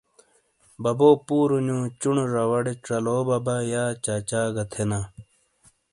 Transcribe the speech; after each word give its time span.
ببو 0.83 1.09
پُورونیو 1.25 1.79
چُنو 1.99 2.25
زواڑے 2.33 2.73
ژالو 2.85 3.17
ببا 3.27 3.55
یا 3.71 3.83
چاچا 4.03 4.41
گہ 4.55 4.63
تھینا۔ 4.71 4.99